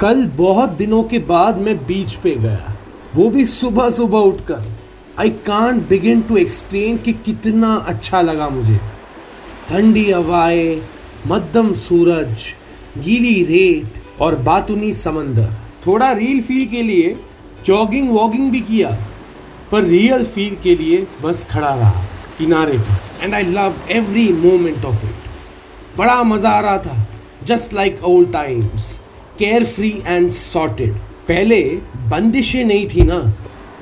कल 0.00 0.24
बहुत 0.36 0.70
दिनों 0.70 1.02
के 1.04 1.18
बाद 1.20 1.58
मैं 1.58 1.76
बीच 1.86 2.12
पे 2.16 2.34
गया। 2.34 2.74
वो 3.14 3.28
भी 3.30 3.44
सुबह 3.44 3.88
सुबह 3.90 4.18
उठकर। 4.18 4.62
I 5.18 5.30
can 5.46 5.80
begin 5.88 6.20
to 6.22 6.36
explain 6.36 6.96
कि 6.96 7.12
कितना 7.24 7.74
अच्छा 7.88 8.20
लगा 8.22 8.48
मुझे। 8.48 8.78
ठंडी 9.68 10.10
हवाएँ, 10.10 10.80
मध्यम 11.26 11.72
सूरज, 11.74 12.44
गीली 12.98 13.42
रेत 13.44 14.00
और 14.20 14.36
बातुनी 14.38 14.92
समंदर। 14.92 15.52
थोड़ा 15.86 16.10
रील 16.12 16.40
फील 16.42 16.64
के 16.66 16.82
लिए 16.82 17.14
जॉगिंग 17.66 18.10
वॉगिंग 18.10 18.50
भी 18.50 18.60
किया, 18.62 18.96
पर 19.72 19.84
रियल 19.84 20.24
फील 20.26 20.56
के 20.62 20.74
लिए 20.76 21.06
बस 21.22 21.46
खड़ा 21.50 21.74
रहा, 21.74 22.04
किनारे 22.38 22.78
पर। 22.78 23.24
And 23.24 23.34
I 23.34 23.42
love 23.42 23.74
every 23.90 24.28
moment 24.40 24.84
of 24.84 25.04
it 25.06 25.98
बड़ा 25.98 26.22
मज़ा 26.24 26.50
आ 26.50 26.60
रहा 26.60 26.78
था 26.78 27.06
just 27.44 27.74
like 27.74 28.04
old 28.04 28.32
times 28.32 28.99
care 29.40 29.64
free 29.64 30.02
and 30.06 30.30
sorted 30.30 30.92
पहले 31.28 31.60
बंदिशें 31.96 32.64
नहीं 32.64 32.88
थी 32.88 33.02
ना। 33.02 33.34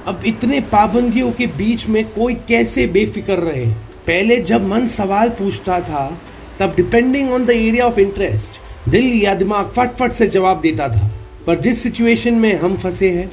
अब 0.07 0.23
इतने 0.27 0.61
पाबंदियों 0.61 1.33
के 1.33 1.47
बीच 1.47 1.87
में 1.87 2.05
कोई 2.05 2.35
कैसे 2.35 2.87
बेफिक्र 2.87 3.33
रहे? 3.33 3.67
पहले 4.07 4.41
जब 4.41 4.67
मन 4.67 4.87
सवाल 4.87 5.29
पूछता 5.29 5.81
था, 5.81 6.19
तब 6.61 6.75
depending 6.77 7.33
on 7.33 7.47
the 7.47 7.51
area 7.51 7.85
of 7.85 8.01
interest 8.01 8.61
दिल 8.89 9.23
या 9.23 9.35
दिमाग 9.35 9.67
फट 9.67 9.91
फट 9.91 10.13
से 10.13 10.27
जवाब 10.27 10.61
देता 10.61 10.89
था। 10.89 11.11
पर 11.47 11.59
जिस 11.59 11.83
सिचुएशन 11.83 12.35
में 12.35 12.61
हम 12.61 12.77
फंसे 12.77 13.11
हैं, 13.11 13.31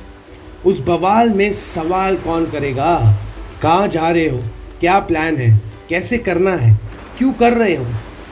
उस 0.66 0.80
बवाल 0.80 1.30
में 1.30 1.54
सवाल 1.54 2.16
कौन 2.16 2.46
करेगा? 2.46 3.18
कहाँ 3.62 3.88
जा 3.88 4.10
रहे 4.10 4.30
हो? 4.30 4.38
क्या 4.80 5.00
प्लान 5.00 5.38
है? 5.38 5.62
कैसे 5.90 6.18
करना 6.18 6.56
है? 6.56 6.80
क्यों 7.18 7.34
कर 7.34 7.54
रहे 7.54 7.76
हो? 7.76 7.86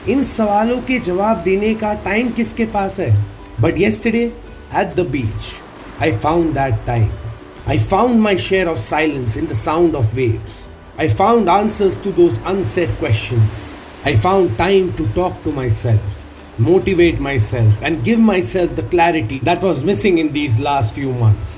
इन 0.08 0.24
सवालों 0.24 0.80
के 0.80 0.98
जवाब 0.98 1.36
देने 1.36 1.74
का 1.74 1.94
टाइम 1.94 2.28
किसके 2.28 2.64
पास 2.64 3.00
है? 3.00 3.34
But 3.60 3.78
yesterday 3.78 4.24
at 4.80 4.96
the 4.96 5.06
beach 5.10 5.52
I 6.02 6.12
found 6.22 6.52
that 6.54 6.86
time 6.86 7.08
I 7.66 7.78
found 7.78 8.20
my 8.20 8.36
share 8.36 8.68
of 8.68 8.78
silence 8.78 9.36
in 9.36 9.46
the 9.46 9.54
sound 9.54 9.94
of 9.96 10.14
waves. 10.14 10.68
I 10.98 11.08
found 11.08 11.48
answers 11.48 11.96
to 11.96 12.10
those 12.12 12.38
unsaid 12.44 12.90
questions. 12.98 13.78
I 14.04 14.16
found 14.16 14.58
time 14.58 14.92
to 14.98 15.06
talk 15.14 15.42
to 15.44 15.50
myself, 15.50 16.18
motivate 16.58 17.20
myself, 17.20 17.80
and 17.82 18.04
give 18.04 18.20
myself 18.20 18.76
the 18.76 18.82
clarity 18.82 19.38
that 19.44 19.62
was 19.62 19.82
missing 19.82 20.18
in 20.18 20.30
these 20.34 20.58
last 20.60 20.94
few 20.94 21.14
months. 21.22 21.54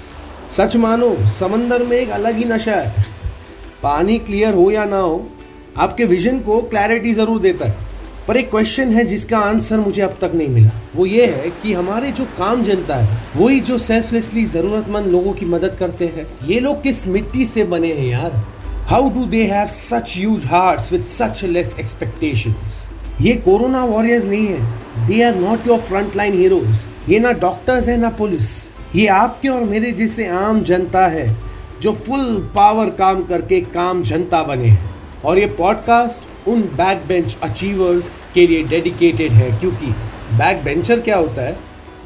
सच 0.56 0.76
मानो 0.76 1.10
समंदर 1.38 1.82
में 1.86 1.96
एक 1.96 2.10
अलग 2.18 2.36
ही 2.36 2.44
नशा 2.44 2.74
है 2.74 3.04
पानी 3.82 4.18
clear 4.28 4.54
हो 4.54 4.70
या 4.70 4.84
ना 4.84 4.98
हो 4.98 5.18
आपके 5.76 6.04
विजन 6.14 6.38
को 6.40 6.60
क्लैरिटी 6.70 7.12
ज़रूर 7.14 7.40
देता 7.40 7.68
है 7.68 7.76
पर 8.28 8.36
एक 8.36 8.50
क्वेश्चन 8.50 8.92
है 8.92 9.04
जिसका 9.04 9.38
आंसर 9.38 9.78
मुझे 9.78 10.02
अब 10.02 10.16
तक 10.20 10.32
नहीं 10.34 10.48
मिला। 10.48 10.70
वो 10.96 11.06
ये 11.06 11.26
है 11.26 11.50
कि 11.62 11.72
हमारे 11.72 12.10
जो 12.12 12.24
काम 12.38 12.62
जनता 12.62 12.96
है, 12.96 13.18
वही 13.36 13.60
जो 13.60 13.78
सेल्फलेसली 13.78 14.44
जरूरतमंद 14.44 15.06
लोगों 15.06 15.32
की 15.32 15.46
मदद 15.46 15.74
करते 15.74 16.06
हैं, 16.06 16.26
ये 16.48 16.60
लोग 16.60 16.82
किस 16.82 17.06
मिट्टी 17.08 17.44
से 17.44 17.64
बने 17.64 17.92
हैं 17.92 18.06
यार? 18.06 18.32
How 18.88 19.08
do 19.10 19.24
they 19.26 19.42
have 19.44 19.68
such 19.68 20.14
huge 20.16 20.44
hearts 20.46 20.92
with 20.92 21.02
such 21.04 21.44
less 21.44 21.74
expectations 21.80 22.88
ये 23.20 23.32
कोरोना 23.44 23.84
वॉरियर्स 23.84 24.24
नहीं 24.24 24.46
है। 24.46 25.06
They 25.06 25.22
are 25.22 25.34
not 25.34 25.66
your 25.66 25.78
front 25.80 26.16
line 26.16 26.38
heroes 26.38 26.86
ये 27.08 27.18
ना 27.18 27.32
डॉक्टर्स 27.32 27.88
है, 27.88 27.96
ना 27.96 28.08
पुलिस 28.10 28.48
ये 28.96 29.06
आपके 29.06 29.48
और 29.48 29.64
मेरे 29.64 29.92
जैसे 29.92 30.26
आम 30.28 30.60
जनता 30.62 31.06
है, 31.06 31.26
जो 31.82 31.92
फुल 31.92 32.50
पावर 32.54 32.90
काम 32.90 33.22
करके 33.24 33.60
काम 33.60 34.02
जनता 34.02 34.42
बने 34.42 34.66
हैं। 34.66 34.94
और 35.24 35.38
ये 35.38 35.46
पॉडकास्ट 35.58 36.34
उन 36.48 36.62
बैक 36.62 37.04
बेंच 37.08 37.38
अचीवर्स 37.42 38.20
के 38.34 38.46
लिए 38.46 38.62
डेडिकेटेड 38.62 39.32
है 39.32 39.60
क्योंकि 39.60 39.86
बैक 40.36 40.64
बेंचर 40.64 41.00
क्या 41.00 41.16
होता 41.16 41.42
है? 41.42 41.56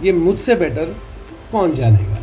ये 0.02 0.12
मुझसे 0.12 0.54
बेटर 0.54 0.96
कौन 1.52 1.72
जानेगा? 1.72 2.18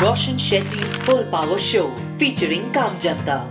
Roshan 0.00 0.36
Shetty 0.36 0.78
full 0.78 1.22
power 1.22 1.58
show 1.58 1.82
featuring 2.18 2.64
काम 2.74 2.98
जनता 2.98 3.50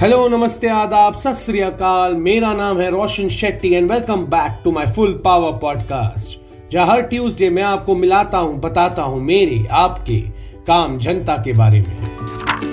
हेलो 0.00 0.28
नमस्ते 0.28 0.68
आदाब 0.68 1.14
सत 1.14 2.16
मेरा 2.16 2.52
नाम 2.52 2.80
है 2.80 2.90
Roshan 2.90 3.28
Shetty 3.28 3.74
and 3.74 3.92
welcome 3.92 4.16
back 4.16 4.60
to 4.64 4.70
my 4.70 4.86
full 4.86 5.22
power 5.24 5.58
podcast 5.58 6.38
जहाँ 6.72 6.86
हर 6.86 7.02
ट्यूसडे 7.02 7.50
मैं 7.50 7.62
आपको 7.62 7.96
मिलाता 7.96 8.38
हूँ 8.38 8.60
बताता 8.60 9.02
हूँ 9.02 9.22
मेरे 9.22 9.66
आपके 9.70 10.20
काम 10.66 10.98
जनता 10.98 11.36
के 11.36 11.52
बारे 11.52 11.80
में। 11.80 12.71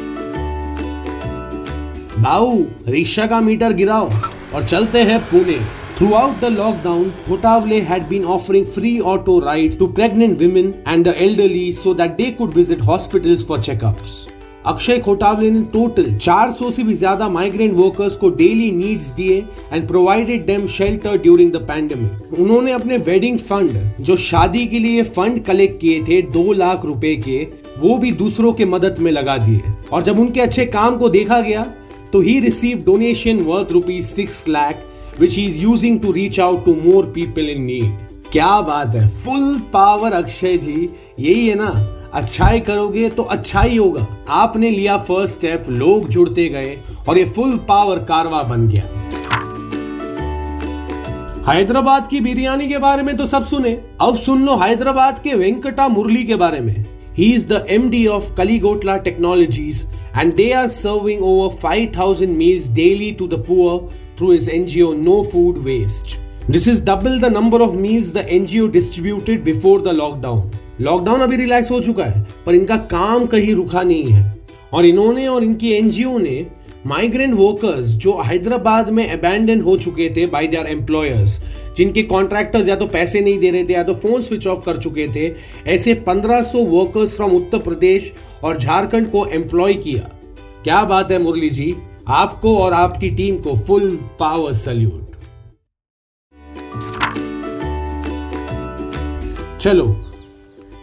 बाऊ 2.22 2.64
रिक्शा 2.88 3.26
का 3.28 3.40
मीटर 3.42 3.74
गिराओ 3.74 4.10
और 4.56 4.64
चलते 4.64 5.02
हैं 5.04 5.20
Pune. 5.26 5.60
Throughout 5.98 6.42
the 6.42 6.50
lockdown, 6.50 7.06
Khotavle 7.24 7.78
had 7.84 8.10
been 8.10 8.26
offering 8.34 8.66
free 8.76 8.92
auto 9.12 9.34
rides 9.42 9.78
to 9.78 9.88
pregnant 9.90 10.44
women 10.44 10.74
and 10.86 11.08
the 11.08 11.14
elderly 11.26 11.64
so 11.78 11.94
that 11.94 12.18
they 12.18 12.28
could 12.34 12.54
visit 12.58 12.84
hospitals 12.90 13.46
for 13.50 13.58
checkups. 13.68 14.18
Akshay 14.66 15.00
खोटावले 15.00 15.50
ने 15.52 15.62
टोटल 15.74 16.12
400 16.18 16.72
से 16.72 16.84
भी 16.84 16.94
ज़्यादा 16.94 17.28
माइग्रेंट 17.30 17.74
वर्कर्स 17.74 18.16
को 18.18 18.30
डेली 18.40 18.70
नीड्स 18.72 19.12
दिए 19.18 19.38
and 19.74 19.88
provided 19.88 20.46
them 20.46 20.68
shelter 20.68 21.18
during 21.18 21.52
the 21.52 21.62
pandemic 21.68 22.40
उन्होंने 22.40 22.72
अपने 22.72 22.98
wedding 23.08 23.38
fund 23.40 24.04
जो 24.06 24.16
शादी 24.26 24.66
के 24.68 24.80
लिए 24.80 25.04
फंड 25.16 25.44
कलेक्ट 25.46 25.80
किए 25.82 26.04
थे 26.08 26.22
दो 26.32 26.52
लाख 26.54 26.86
रुपए 26.86 27.16
के 27.28 27.42
वो 27.80 27.98
भी 27.98 28.12
दूसरों 28.22 28.54
के 28.54 28.66
मदद 28.66 29.00
में 29.00 29.12
लगा 29.12 29.38
दिए। 29.38 29.74
और 29.94 30.04
जब 30.04 30.20
उनके 30.20 30.42
अच्छे 30.42 30.66
काम 30.68 30.98
को 30.98 31.10
देखा 31.10 31.40
गया 31.42 31.66
So 32.14 32.20
he 32.22 32.40
received 32.42 32.86
donation 32.86 33.42
worth 33.46 33.72
rupees 33.72 34.08
6 34.14 34.48
lakh, 34.48 34.78
which 35.18 35.36
he 35.36 35.44
is 35.48 35.58
using 35.58 36.00
to 36.00 36.14
reach 36.14 36.40
out 36.40 36.64
to 36.66 36.74
more 36.76 37.04
people 37.18 37.50
in 37.50 37.60
need. 37.66 37.90
क्या 38.32 38.62
बात 38.62 38.96
है? 38.96 39.08
फुल 39.08 39.60
पावर 39.74 40.14
अक्षय 40.14 40.58
जी, 40.58 40.90
यही 41.20 41.48
है 41.48 41.56
ना? 41.56 41.70
अच्छाई 42.14 42.60
करोगे 42.60 43.10
तो 43.10 43.24
अच्छा 43.24 43.62
ही 43.62 43.78
होगा। 43.78 44.08
आपने 44.30 44.70
लिया 44.70 44.98
फ़र्स्ट 44.98 45.36
स्टेप 45.36 45.66
लोग 45.70 46.08
जुड़ते 46.10 46.48
गए 46.50 46.78
और 47.10 47.18
ये 47.18 47.26
फुल 47.26 47.58
पावर 47.58 48.00
कारवा 48.00 48.44
बन 48.44 48.68
गया। 48.68 48.84
हैदराबाद 51.52 52.08
की 52.08 52.20
बिरयानी 52.22 52.68
के 52.68 52.78
बारे 52.78 53.04
में 53.04 53.18
तो 53.18 53.26
सब 53.26 53.46
सुने। 53.46 53.82
अब 54.02 54.18
सुन 54.18 54.46
लो 54.46 54.56
हैदराबाद 54.56 55.20
के 55.20 55.34
वेंकटा 55.34 55.88
मुरली 55.88 56.24
के 56.24 56.36
बारे 56.36 56.60
में। 56.60 56.86
He 57.18 57.34
is 57.34 57.48
the 57.48 57.66
MD 57.70 58.08
of 58.08 58.36
Kaligotla 58.36 58.98
technologies 58.98 59.84
and 60.14 60.36
they 60.36 60.54
are 60.54 60.68
serving 60.68 61.22
over 61.22 61.56
5000 61.56 62.38
meals 62.38 62.68
daily 62.68 63.14
to 63.14 63.28
the 63.28 63.38
poor 63.38 63.90
through 64.18 64.32
his 64.32 64.48
NGO 64.48 64.98
No 64.98 65.24
Food 65.24 65.64
Waste. 65.64 66.18
This 66.48 66.68
is 66.68 66.82
double 66.82 67.20
the 67.20 67.30
number 67.30 67.62
of 67.62 67.76
meals 67.76 68.12
the 68.12 68.24
NGO 68.24 68.72
distributed 68.72 69.44
before 69.44 69.80
the 69.82 69.94
lockdown. 69.94 70.42
Lockdown 70.82 71.22
अभी 71.22 71.36
relax 71.36 71.72
हो 71.72 71.80
चुका 71.82 72.04
है 72.06 72.26
पर 72.46 72.56
इनका 72.56 72.76
काम 72.92 73.26
कहीं 73.26 73.54
रुका 73.56 73.82
नहीं 73.84 74.12
है 74.12 74.24
और 74.74 74.86
इन्होंने 74.86 75.28
और 75.28 75.44
इनकी 75.44 75.72
एनजीओ 75.74 76.18
ने 76.18 76.36
माइग्रेंट 76.88 77.34
वर्कर्स 77.34 77.88
जो 77.96 78.12
हैदराबाद 78.22 78.90
में 78.90 79.10
अबैंडन 79.12 79.62
हो 79.62 79.78
चुके 79.78 80.10
थे 80.18 80.26
बाय 80.28 80.48
देयर 80.48 80.68
एम्प्लॉयर्स 80.68 81.40
जिनके 81.78 82.04
कॉन्ट्रैक्टर्स 82.04 82.68
या 82.70 82.76
तो 82.76 82.86
पैसे 82.88 83.22
नहीं 83.22 83.40
दे 83.40 83.50
रहे 83.50 83.64
थे 83.64 83.74
या 83.74 83.84
तो 83.84 83.94
फ़ोन 83.94 84.22
स्विच 84.22 84.48
ऑफ़ 84.48 84.64
कर 84.66 84.78
चुके 84.78 85.08
थे, 85.08 85.34
ऐसे 85.68 85.94
1500 85.98 86.64
वर्कर्स 86.68 87.16
फ्रॉम 87.16 87.32
उत्तर 87.32 87.60
प्रदेश 87.60 88.12
और 88.44 88.58
झारखंड 88.58 89.10
को 89.12 89.26
एम्प्लॉय 89.26 89.74
किया। 89.76 90.10
क्या 90.64 90.84
बात 90.84 91.12
है 91.12 91.22
मुरली 91.24 91.50
जी? 91.50 91.76
आपको 92.08 92.58
और 92.58 92.74
आपकी 92.74 93.10
टीम 93.10 93.38
को 93.38 93.56
फुल 93.58 93.90
पावर 94.20 94.54
सल्यूट 94.54 95.08
चलो, 99.60 99.86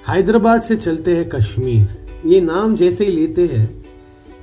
हैदराबाद 0.09 0.63
से 0.63 0.77
चलते 0.77 1.15
हैं 1.17 1.29
कश्मीर। 1.29 2.07
ये 2.27 2.41
नाम 2.41 2.77
जैसे 2.77 3.05
ही 3.05 3.11
लेते 3.13 3.47
हैं 3.47 3.69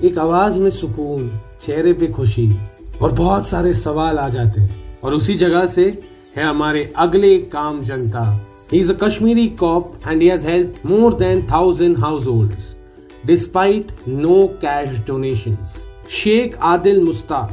एक 0.03 0.18
आवाज़ 0.19 0.59
में 0.59 0.69
सुकून 0.69 1.30
चेहरे 1.62 1.94
पे 1.94 2.08
खुशी 2.14 2.50
और 3.02 3.12
बहुत 3.12 3.47
सारे 3.47 3.74
सवाल 3.74 4.18
आ 4.19 4.28
जाते 4.30 4.62
हैं 4.62 5.02
और 5.03 5.14
उसी 5.14 5.36
जगह 5.36 5.66
से 5.66 5.86
है 6.36 6.44
हमारे 6.44 6.91
अगले 6.97 7.38
काम 7.53 7.81
जनता 7.84 8.24
a 8.74 8.94
Kashmiri 8.96 9.50
cop 9.56 10.05
and 10.08 10.22
he 10.22 10.28
has 10.28 10.44
helped 10.44 10.84
more 10.84 11.11
than 11.14 11.41
thousand 11.44 11.96
households 11.96 12.76
despite 13.23 13.91
no 14.08 14.47
cash 14.59 14.97
donations. 15.05 15.88
Sheikh 16.09 16.55
Adil 16.58 17.02
Mustaq, 17.02 17.52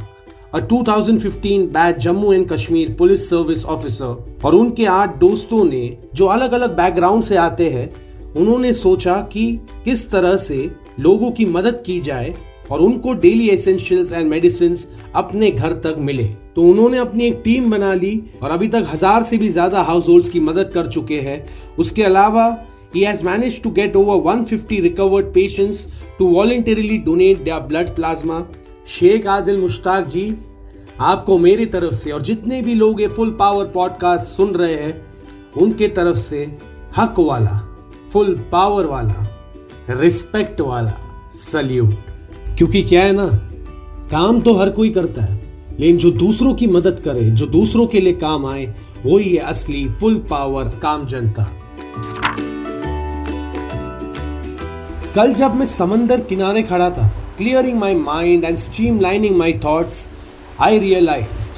a 0.53 0.61
2015 0.63 1.67
batch 1.73 1.97
Jammu 1.97 2.33
and 2.33 2.47
Kashmir 2.49 2.95
police 2.97 3.29
service 3.29 3.65
officer 3.65 4.39
और 4.45 4.55
उनके 4.55 4.85
आठ 4.85 5.15
दोस्तों 5.17 5.63
ने 5.65 5.85
जो 6.15 6.25
अलग 6.27 6.51
अलग 6.51 6.75
बैकग्राउंड 6.77 7.23
से 7.23 7.37
आते 7.37 7.69
हैं 7.69 7.89
उन्होंने 8.35 8.73
सोचा 8.73 9.15
कि 9.33 9.45
किस 9.85 10.09
तरह 10.11 10.35
से 10.37 10.59
लोगों 10.99 11.31
की 11.31 11.45
मदद 11.45 11.83
की 11.85 11.99
जाए 11.99 12.33
और 12.71 12.79
उनको 12.79 13.13
डेली 13.13 13.47
एसेंशियल्स 13.49 14.11
एंड 14.11 14.29
मेडिसिन 14.29 14.75
अपने 15.15 15.51
घर 15.51 15.73
तक 15.73 15.95
मिले। 15.99 16.23
तो 16.55 16.61
उन्होंने 16.61 16.97
अपनी 16.97 17.23
एक 17.23 17.41
टीम 17.43 17.71
बना 17.71 17.93
ली 17.93 18.21
और 18.43 18.51
अभी 18.51 18.67
तक 18.67 18.85
हज़ार 18.93 19.23
से 19.23 19.37
भी 19.37 19.49
ज़्यादा 19.49 19.81
हाउस 19.81 20.07
होल्ड 20.09 20.29
की 20.29 20.39
मदद 20.39 20.71
कर 20.73 20.87
चुके 20.87 21.19
हैं। 21.19 21.45
उसके 21.79 22.03
अलावा, 22.03 22.67
he 22.95 23.03
has 23.03 23.21
managed 23.23 23.63
to 23.63 23.69
get 23.71 23.95
over 23.95 24.15
150 24.17 24.81
recovered 24.81 25.33
patients 25.33 25.77
to 26.17 26.25
voluntarily 26.31 26.97
donate 26.97 27.45
their 27.45 27.59
blood 27.69 27.93
plasma 27.95 28.41
Sheikh 28.87 29.27
Adil 29.27 29.59
Mushtaq 29.61 30.07
ji, 30.07 30.35
आपको 30.99 31.37
मेरी 31.37 31.65
तरफ़ 31.65 31.93
से 31.93 32.11
और 32.11 32.21
जितने 32.21 32.61
भी 32.61 32.73
लोग 32.73 33.01
ये 33.01 33.07
फुल 33.07 33.29
पावर 33.39 33.65
पॉडकास्ट 33.65 34.25
सुन 34.27 34.55
रहे 34.55 34.73
हैं, 34.73 35.01
उनके 35.57 35.87
तरफ़ 35.87 36.17
से 36.17 36.45
हक 36.97 37.19
वाला 37.19 37.59
फुल 38.13 38.35
पावर 38.51 38.85
वाला 38.85 39.30
रिस्पेक्ट 39.99 40.61
वाला 40.61 40.93
सल्यूट। 41.35 42.57
क्योंकि 42.57 42.81
क्या 42.83 43.03
है 43.03 43.11
ना, 43.11 43.25
काम 44.11 44.41
तो 44.41 44.53
हर 44.53 44.69
कोई 44.69 44.89
करता 44.89 45.21
है, 45.21 45.39
लेकिन 45.79 45.97
जो 45.97 46.11
दूसरों 46.11 46.53
की 46.53 46.67
मदद 46.67 47.01
करे, 47.05 47.29
जो 47.31 47.45
दूसरों 47.45 47.87
के 47.87 47.99
लिए 47.99 48.13
काम 48.13 48.45
आए, 48.45 48.65
वही 49.05 49.29
है 49.29 49.43
असली 49.45 49.87
फुल 49.89 50.15
पावर 50.29 50.63
काम 50.81 51.05
जनता। 51.07 51.47
कल 55.15 55.33
जब 55.33 55.55
मैं 55.55 55.65
समंदर 55.65 56.21
किनारे 56.21 56.63
खड़ा 56.63 56.89
था 56.89 57.07
clearing 57.37 57.77
my 57.79 57.95
mind 57.95 58.43
and 58.43 58.57
streamlining 58.99 59.35
my 59.35 59.53
thoughts 59.65 60.09
I 60.61 60.79
realise 60.79 61.51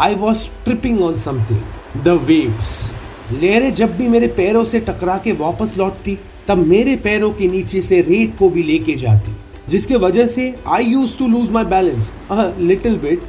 I 0.00 0.14
was 0.14 0.48
tripping 0.64 1.00
on 1.00 1.14
something 1.14 2.02
the 2.04 2.08
waves 2.08 2.92
लहरें 3.32 3.72
जब 3.74 3.96
भी 3.96 4.08
मेरे 4.08 4.26
पैरों 4.26 4.64
से 4.64 4.80
टकरा 4.80 5.16
के 5.18 5.32
वापस 5.32 5.76
लौटती 5.78 6.18
तब 6.48 6.58
मेरे 6.66 6.96
पैरों 6.96 7.30
के 7.30 7.48
नीचे 7.48 7.80
से 7.82 8.00
रेत 8.00 8.36
को 8.38 8.48
भी 8.48 8.62
लेके 8.62 8.94
जाती, 8.96 9.32
जिसके 9.68 9.96
वजह 9.96 10.26
से 10.26 10.54
I 10.66 10.84
use 10.84 11.16
to 11.18 11.26
lose 11.28 11.50
my 11.50 11.64
balance 11.64 12.12
little 12.32 12.96
bit 12.98 13.22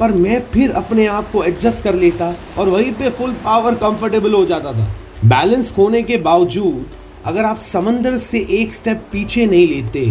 पर 0.00 0.12
मैं 0.12 0.40
फिर 0.52 0.70
अपने 0.72 1.06
आप 1.08 1.30
को 1.32 1.42
एडजस्ट 1.44 1.84
कर 1.84 1.94
लेता 1.94 2.34
और 2.58 2.68
वहीं 2.68 2.92
पे 2.92 3.10
फुल 3.10 3.32
पावर 3.44 3.74
कंफर्टेबल 3.74 4.34
हो 4.34 4.44
जाता 4.46 4.72
था। 4.72 4.94
बैलेंस 5.24 5.70
खोने 5.72 6.02
के 6.02 6.16
बावजूद, 6.18 6.86
अगर 7.26 7.44
आप 7.44 7.56
समंदर 7.58 8.16
से 8.18 8.38
एक 8.52 8.74
स्टेप 8.74 9.04
पीछे 9.12 9.46
नहीं 9.46 9.68
लेते 9.68 10.04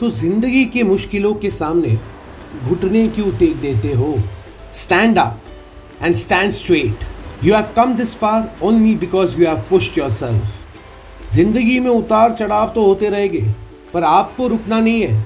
तो 0.00 0.08
ज़िंदगी 0.10 0.64
के 0.66 0.82
मुश्किलों 0.82 1.34
के 1.34 1.50
सामने 1.50 1.98
घुटने 2.62 3.06
क्यों 3.08 3.30
टेक 3.38 3.56
देते 3.60 3.92
हो? 3.94 4.14
Stand 4.74 5.18
up 5.18 5.40
and 6.02 6.14
stand 6.14 6.52
straight 6.52 7.04
you 7.44 7.54
have 7.54 7.72
come 7.76 7.94
this 7.96 8.16
far 8.18 8.56
only 8.62 8.94
because 8.96 9.40
you 9.40 9.46
have 9.46 9.62
pushed 9.70 9.98
yourself 10.10 10.65
ज़िंदगी 11.30 11.78
में 11.80 11.90
उतार 11.90 12.32
चढ़ाव 12.32 12.68
तो 12.68 12.84
होते 12.84 13.08
रहेंगे, 13.08 13.40
पर 13.94 14.04
आपको 14.04 14.46
रुकना 14.48 14.80
नहीं 14.80 15.02
है। 15.02 15.24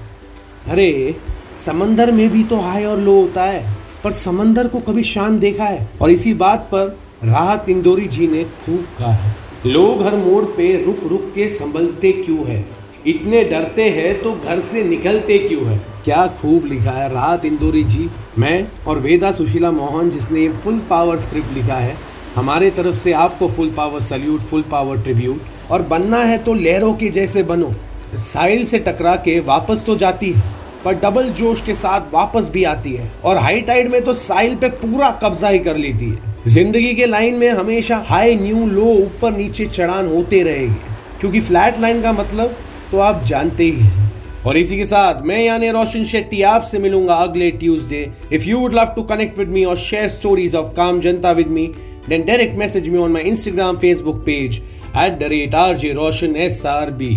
अरे, 0.68 1.14
समंदर 1.58 2.12
में 2.12 2.28
भी 2.30 2.42
तो 2.44 2.56
हाई 2.56 2.84
और 2.84 2.98
लो 2.98 3.20
होता 3.20 3.44
है, 3.44 3.64
पर 4.04 4.10
समंदर 4.12 4.68
को 4.68 4.80
कभी 4.80 5.02
शांत 5.04 5.40
देखा 5.40 5.64
है। 5.64 5.88
और 6.02 6.10
इसी 6.10 6.34
बात 6.34 6.68
पर 6.72 6.98
राहत 7.24 7.68
इंदौरी 7.68 8.06
जी 8.06 8.26
ने 8.28 8.44
खूब 8.44 8.84
कहा 8.98 9.12
है। 9.12 9.34
लोग 9.66 10.02
हर 10.02 10.16
मोड़ 10.16 10.44
पे 10.46 10.72
रुक 10.84 11.00
रुक 11.06 11.32
के 11.34 11.48
संभलते 11.48 12.12
क्यों 12.14 12.46
है? 12.46 12.64
इतने 13.06 13.42
डरते 13.44 13.88
हैं 13.90 14.20
तो 14.22 14.32
घर 14.34 14.60
से 14.60 14.84
निकलते 14.84 15.38
क्यों 15.38 15.66
है? 15.66 15.78
क्या 16.04 16.26
खूब 16.40 16.64
लिखा 16.66 16.90
है 16.90 17.12
राहत 17.12 17.44
इंदौरी 17.44 17.82
जी। 17.84 18.08
मैं 18.38 18.66
और 18.86 18.98
वेदा 18.98 19.30
सुशीला 19.32 19.70
मोहन, 19.70 20.10
जिसने 20.10 20.40
ये 20.40 20.48
फुल 20.54 20.78
पावर 20.90 21.18
स्क्रिप्ट 21.18 21.52
लिखा 21.52 21.76
है, 21.76 21.96
हमारे 22.34 22.70
तरफ़ 22.70 22.94
से 22.94 23.12
आपको 23.12 23.48
full 23.48 23.70
power 23.70 24.00
salute, 24.00 24.40
full 24.40 24.62
power 24.70 25.00
tribute 25.02 25.40
और 25.70 25.82
बनना 25.84 26.22
है 26.24 26.38
तो 26.38 26.54
लहरों 26.54 26.92
के 26.94 27.08
जैसे 27.10 27.42
बनो। 27.44 27.72
साहिल 28.18 28.64
से 28.66 28.78
टकरा 28.80 29.14
के 29.18 29.38
वापस 29.42 29.82
तो 29.86 29.96
जाती 29.96 30.30
है, 30.30 30.42
पर 30.84 30.94
डबल 30.96 31.28
जोश 31.32 31.60
के 31.60 31.74
साथ 31.74 32.12
वापस 32.12 32.48
भी 32.50 32.64
आती 32.66 32.92
है 32.92 33.10
और 33.24 33.38
हाई 33.38 33.60
टाइड 33.62 33.90
में 33.90 34.02
तो 34.04 34.12
साइल 34.14 34.54
पे 34.56 34.68
पूरा 34.76 35.10
कब्जा 35.22 35.48
ही 35.48 35.58
कर 35.60 35.76
लेती 35.76 36.08
है। 36.08 36.28
ज़िंदगी 36.48 36.94
के 36.94 37.06
लाइन 37.06 37.34
में 37.34 37.48
हमेशा 37.50 37.96
हाई, 38.06 38.36
न्यू, 38.36 38.66
लो, 38.66 38.84
ऊपर, 38.96 39.32
नीचे, 39.32 39.66
चढ़ान 39.68 40.06
होते 40.08 40.42
रहेगी, 40.42 40.74
क्योंकि 41.20 41.40
फ्लैट 41.40 41.80
लाइन 41.80 42.02
का 42.02 42.12
मतलब 42.12 42.56
तो 42.90 42.98
आप 43.00 43.24
जानते 43.24 43.64
ही 43.64 43.70
हैं। 43.72 44.08
और 44.46 44.56
इसी 44.56 44.76
के 44.76 44.84
साथ 44.84 45.22
मैं 45.22 45.42
यानी 45.42 45.70
रोशन 45.70 46.04
शेट्टी 46.06 46.42
आपसे 46.44 46.78
मिलूँगा 46.78 47.14
अगले 47.16 47.50
Tuesday. 47.52 48.06
If 48.32 48.44
you 48.44 48.58
would 48.58 48.74
love 48.74 48.92
to 48.96 49.02
connect 49.04 49.38
with 49.38 49.48
me 49.48 49.64
और 49.64 49.76
शेयर 49.78 50.08
स्टोरीज 50.10 50.54
ऑफ़ 50.56 50.74
काम 50.76 51.00
जनता 51.00 51.32
with 51.32 51.48
me 51.48 51.66
then 52.08 52.24
direct 52.26 52.56
message 52.58 52.88
me 52.88 52.98
on 52.98 53.10
my 53.12 53.22
Instagram 53.24 53.76
Facebook 53.78 54.22
page 54.26 54.60
J 54.94 55.92
Roshan 55.92 56.36
S 56.36 56.64
R 56.66 56.90
B 56.90 57.14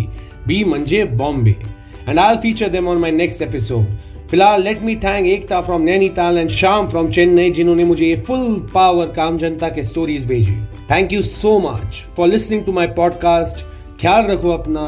B 0.47 0.63
मंजे 0.63 1.03
Bombay 1.03 1.55
and 2.05 2.19
I'll 2.19 2.37
feature 2.37 2.67
them 2.67 2.87
on 2.87 2.97
my 3.01 3.09
next 3.11 3.41
episode. 3.41 3.85
फ़िलहाल 4.29 4.63
let 4.63 4.81
me 4.81 4.95
thank 4.95 5.27
Ekta 5.27 5.59
from 5.61 5.81
Nainital 5.81 6.37
and 6.37 6.49
Sham 6.49 6.87
from 6.89 7.09
Chennai 7.11 7.51
जिन्होंने 7.51 7.83
मुझे 7.85 8.05
ये 8.05 8.15
full 8.27 8.59
power 8.73 9.11
काम 9.15 9.37
जनता 9.37 9.69
के 9.69 9.83
stories 9.83 10.25
भेजी. 10.25 10.55
Thank 10.91 11.13
you 11.13 11.21
so 11.21 11.57
much 11.59 12.03
for 12.17 12.27
listening 12.27 12.65
to 12.65 12.71
my 12.71 12.87
podcast 12.97 13.65
ख्याल 14.01 14.25
रखो 14.27 14.51
अपना. 14.51 14.83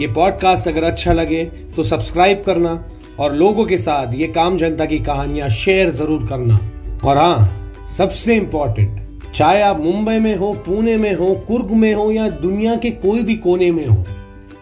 ये 0.00 0.06
पॉडकास्ट 0.14 0.68
अगर 0.68 0.84
अच्छा 0.84 1.12
लगे 1.12 1.44
तो 1.76 1.82
सब्सक्राइब 1.82 2.42
करना 2.46 2.84
और 3.20 3.34
लोगों 3.34 3.64
के 3.66 3.78
साथ 3.78 4.14
ये 4.14 4.26
काम 4.28 4.56
जनता 4.56 4.86
की 4.86 4.98
कहानियाँ 4.98 5.48
शेयर 5.62 5.90
ज़रूर 5.90 6.26
करना. 6.28 6.60
और 7.04 7.18
हाँ 7.18 7.86
सबसे 7.96 8.36
इंपॉर्टेंट 8.36 9.05
चाहे 9.36 9.62
आप 9.62 9.80
मुंबई 9.80 10.18
में 10.18 10.36
हो, 10.36 10.52
पुणे 10.66 10.96
में 10.96 11.14
हो, 11.14 11.26
कुर्ग 11.48 11.70
में 11.70 11.94
हो 11.94 12.10
या 12.10 12.28
दुनिया 12.30 12.76
के 12.76 12.90
कोई 12.90 13.22
भी 13.22 13.34
कोने 13.36 13.70
में 13.70 13.86
हो 13.86 14.04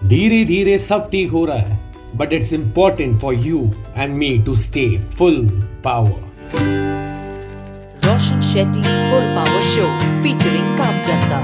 धीरे 0.05 0.45
धीरे 0.45 0.79
सब 0.79 1.09
ठीक 1.11 1.31
हो 1.31 1.45
रहा 1.45 1.57
है। 1.57 1.79
But 2.17 2.33
it's 2.33 2.53
important 2.53 3.21
for 3.21 3.35
you 3.35 3.61
and 3.97 4.15
me 4.15 4.31
to 4.39 4.55
stay 4.55 4.87
full 4.99 5.37
power 5.85 6.23
Roshan 8.07 8.41
Shetty 8.41 8.83
full 8.83 9.29
power 9.37 9.63
show 9.69 9.87
featuring 10.23 10.79
काम 10.79 11.03
जनता। 11.03 11.39